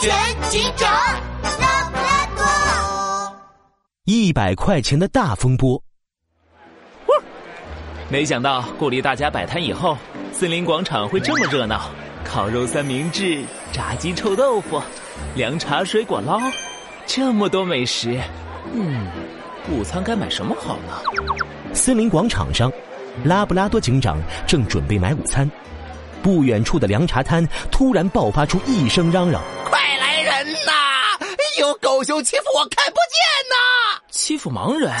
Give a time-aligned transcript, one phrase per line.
[0.00, 0.90] 全警长
[1.60, 3.36] 拉布拉多。
[4.04, 5.82] 一百块钱的大风波。
[8.08, 9.98] 没想到鼓励大家摆摊以后，
[10.32, 11.90] 森林广场会这么热闹。
[12.24, 14.82] 烤肉三明治、炸鸡臭豆腐、
[15.36, 16.40] 凉茶水果捞，
[17.06, 18.20] 这么多美食，
[18.74, 19.06] 嗯，
[19.70, 20.92] 午餐该买什么好呢？
[21.72, 22.70] 森林广场上，
[23.24, 25.48] 拉布拉多警长正准备买午餐，
[26.20, 29.40] 不远处的凉茶摊突然爆发出一声嚷嚷
[30.36, 30.72] ：“人呐！
[31.58, 33.16] 有狗熊欺负我，看不见
[33.48, 34.00] 呐！
[34.10, 34.92] 欺负盲人！”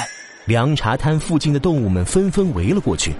[0.46, 3.12] 凉茶摊附近的动物们纷纷围了过去。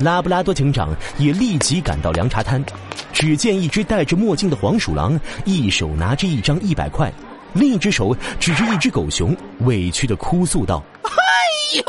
[0.00, 2.64] 拉布拉多警长也立即赶到凉茶摊，
[3.12, 7.12] 只见一只戴着墨镜的黄鼠狼，一手拿着一张一百块，
[7.52, 11.10] 另一只手指着一只狗熊，委屈的哭诉道：“哎
[11.76, 11.84] 呦，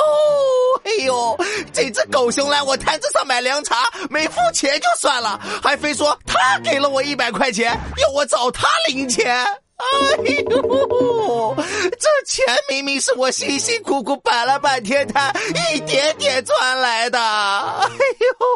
[0.84, 1.38] 哎呦，
[1.74, 3.78] 这只狗熊来我摊子上买凉茶，
[4.10, 9.44] 没付钱就算了，还非说他给了我一百块钱，要我找他零钱。”
[9.82, 11.56] 哎呦，
[12.00, 15.34] 这钱明明是我辛辛苦苦摆了半天摊，
[15.74, 17.20] 一点点赚来的。
[17.20, 17.90] 哎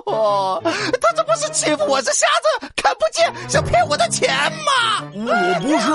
[0.05, 0.61] 呦，
[1.01, 2.25] 他这不是欺负我是瞎
[2.59, 4.29] 子看不见，想骗我的钱
[4.65, 5.03] 吗？
[5.13, 5.91] 我不是，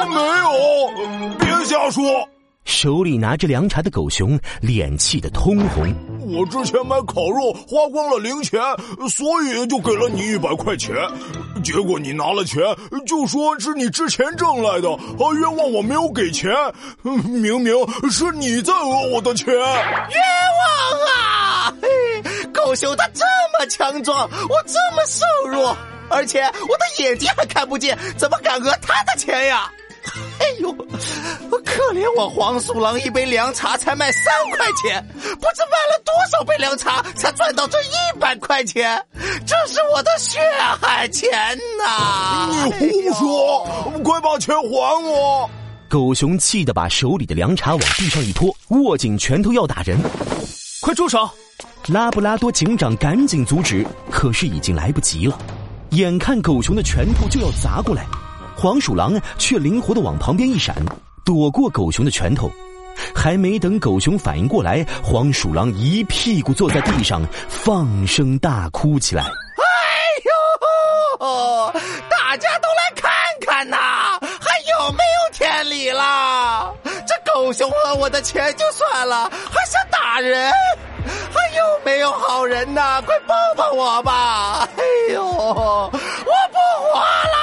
[0.00, 2.28] 我没有，别瞎说。
[2.64, 5.94] 手里拿着凉茶的狗熊脸气得通红。
[6.20, 8.58] 我之前买烤肉花光了零钱，
[9.10, 10.94] 所以就给了你一百块钱。
[11.64, 12.62] 结果你拿了钱
[13.06, 16.52] 就说是你之前挣来的，还，冤枉我没有给钱。
[17.02, 17.74] 明明
[18.10, 21.74] 是你在讹我的钱，冤枉啊！
[21.80, 21.88] 嘿
[22.52, 23.24] 狗熊他这
[23.58, 25.76] 么强壮，我这么瘦弱，
[26.10, 29.72] 而且我的眼睛还看不见，怎么敢讹他的钱呀？
[30.54, 30.72] 哎呦，
[31.64, 39.04] 可怜我黄鼠狼一杯凉茶才卖三块钱，不知卖了多少杯凉茶才赚到这一百块钱，
[39.44, 40.38] 这是我的血
[40.80, 41.30] 汗钱
[41.78, 42.70] 呐！
[42.80, 43.66] 你胡说，
[44.04, 45.50] 快把钱还我！
[45.88, 49.98] 狗熊气得把手里的凉茶往地上一拖，握紧拳头要打人。
[50.80, 51.28] 快住手！
[51.88, 55.36] 拉布拉多警长赶紧阻止，可是已经来不及了，
[55.90, 58.06] 眼看狗熊的拳头就要砸过来。
[58.56, 60.74] 黄鼠狼却灵活的往旁边一闪，
[61.24, 62.50] 躲过狗熊的拳头。
[63.12, 69.24] 还没等狗熊反应过来，黄鼠狼一屁股坐在地上，放声大哭起来。
[69.24, 69.28] 哎
[71.18, 71.72] 呦，
[72.08, 73.10] 大家都来看
[73.40, 73.76] 看呐，
[74.20, 76.72] 还有没有天理了？
[76.84, 80.52] 这狗熊讹我的钱就算了，还想打人，
[81.32, 83.02] 还有没有好人呐？
[83.04, 84.68] 快帮帮我吧！
[84.76, 87.33] 哎呦，我不活了！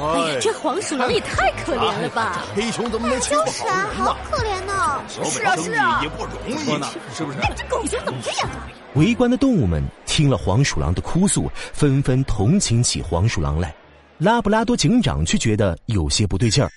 [0.00, 2.44] 哎呀，这黄鼠狼也太可怜了吧！
[2.54, 5.02] 黑熊怎么能欺负就是啊，好可怜呢！
[5.08, 7.38] 是啊是啊，也不容易呢，是不是？
[7.56, 8.68] 这狗熊怎么这样啊？
[8.94, 13.74] 围观的动物们听了黄鼠狼的哭诉，纷纷同情起黄鼠狼来。
[14.18, 16.70] 拉布拉多警长却觉得有些不对劲儿。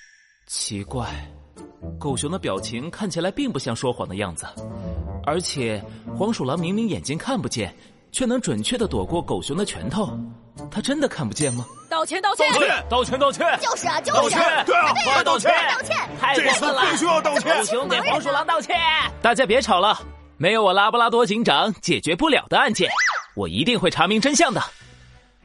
[0.46, 1.08] 奇怪，
[1.98, 4.46] 狗熊的表情看起来并不像说谎的样子，
[5.24, 5.82] 而且
[6.16, 7.74] 黄鼠狼明明眼睛看不见。
[8.14, 10.14] 却能准确的躲过狗熊的拳头，
[10.70, 11.64] 它真的看不见吗？
[12.02, 13.58] 道歉道歉道歉道歉道歉！
[13.60, 14.18] 就是啊就是！
[14.18, 15.96] 道歉对啊，快道歉道歉！
[16.20, 16.82] 太过分了！
[16.90, 17.56] 必须要道歉！
[17.56, 18.76] 狗熊给黄鼠狼道歉！
[19.20, 19.96] 大家别吵了，
[20.36, 22.90] 没有我拉布拉多警长解决不了的案件，
[23.36, 24.60] 我一定会查明真相的。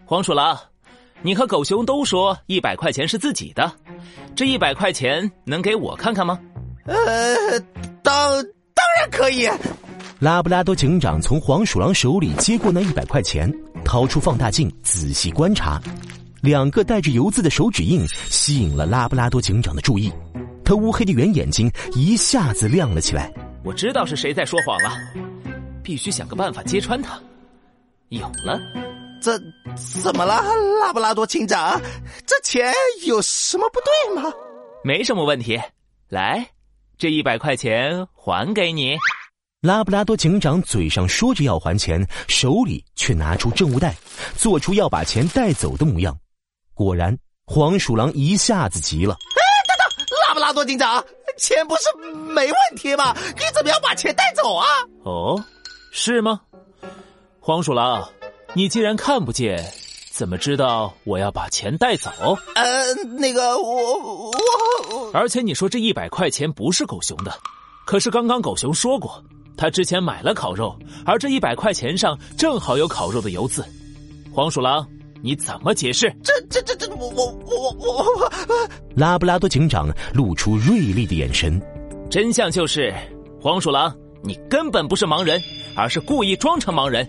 [0.04, 0.60] 黄鼠狼，
[1.22, 3.72] 你和狗熊都说一百块钱是自己的，
[4.36, 6.40] 这一百块钱能给我看看吗？
[6.88, 7.60] 呃，
[8.02, 8.44] 当
[8.74, 9.48] 当然可以。
[10.20, 13.48] 拉布拉多警长从黄鼠狼手里接过那一百块钱，
[13.86, 15.80] 掏出放大镜仔细观察，
[16.42, 20.12] 两个带着油渍的手指印吸引了拉布拉多警长的注意，
[20.64, 23.32] 他乌黑的圆眼睛一下子亮了起来。
[23.64, 24.92] 我知道是谁在说谎了，
[25.84, 27.20] 必须想个办法揭穿他。
[28.10, 28.60] 有了，
[29.22, 29.38] 这
[29.76, 30.42] 怎么了，
[30.80, 31.82] 拉布拉多警长？
[32.26, 32.74] 这钱
[33.06, 34.32] 有什么不对吗？
[34.84, 35.60] 没什么问题，
[36.08, 36.48] 来，
[36.98, 38.96] 这一百块钱还给你。
[39.62, 43.94] 拉布拉多警长嘴上说着要还钱，手里却拿出证物袋，
[44.38, 46.18] 做出要把钱带走的模样。
[46.78, 47.18] 果然，
[47.48, 51.04] 黄鼠狼一下子急了：“哎，等等，拉布拉多警长，
[51.36, 53.16] 钱不是没问题吗？
[53.36, 54.68] 你怎么要把钱带走啊
[55.04, 55.44] ？”“哦，
[55.92, 56.40] 是吗？”
[57.42, 58.08] 黄鼠狼，
[58.54, 59.74] 你既然看不见，
[60.12, 62.12] 怎么知道我要把钱带走？
[62.54, 65.12] 呃，那个，我我……
[65.16, 67.34] 而且你说这一百块钱不是狗熊的，
[67.88, 69.20] 可是刚刚狗熊说过。
[69.58, 73.66] 他之前买了烤肉，而这一百块钱上正好有烤肉的油渍。
[74.32, 74.88] 黄鼠狼，
[75.28, 76.10] 你怎么解释？
[76.24, 78.32] 这、这、这、这，我、我、我、我、我……
[78.96, 81.62] 拉布拉多警长露出锐利的眼神。
[82.10, 82.94] 真相就是，
[83.42, 83.94] 黄鼠狼，
[84.24, 85.38] 你根本不是盲人，
[85.76, 87.06] 而是故意装成盲人。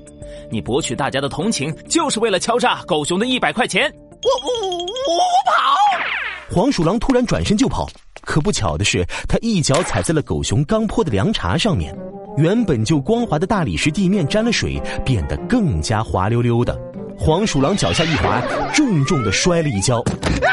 [0.51, 3.89] 你博取大家的同情，就是为了敲诈狗熊的一百块钱。
[4.11, 6.57] 我、我、我、我跑！
[6.57, 7.89] 黄鼠狼突然转身就跑，
[8.23, 11.97] 可不巧的是，他一脚踩在了狗熊刚泼的凉茶上面，
[12.37, 16.77] 原本就光滑的大理石地面沾了水，变得更加滑溜溜的。
[17.19, 18.41] 黄鼠狼脚下一滑，
[18.73, 20.03] 重重的摔了一跤。
[20.41, 20.49] 哎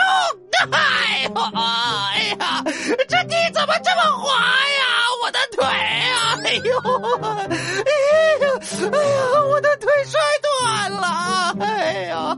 [0.00, 0.78] 呦，哎
[1.24, 2.62] 呦，哎呀，
[3.08, 4.82] 这地怎么这么滑呀？
[5.22, 6.38] 我的腿啊！
[6.44, 6.70] 哎呦，
[7.20, 7.28] 哎
[8.40, 8.48] 呀，
[8.80, 11.56] 哎呀，我的腿摔断了！
[11.60, 12.36] 哎呀，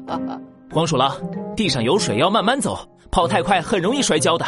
[0.72, 1.14] 黄鼠狼，
[1.54, 2.78] 地上有水，要慢慢走，
[3.10, 4.46] 跑太快很容易摔跤的。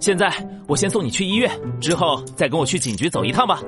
[0.00, 0.30] 现在
[0.66, 1.50] 我先送你去医院，
[1.80, 3.60] 之后再跟我去警局走一趟吧。